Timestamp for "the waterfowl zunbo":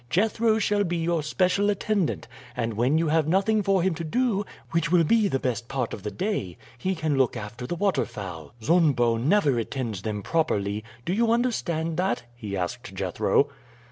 7.67-9.17